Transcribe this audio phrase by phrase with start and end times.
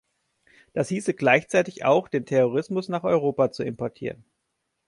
[0.73, 4.25] Das hieße gleichzeitig auch, den Terrorismus nach Europa zu importieren.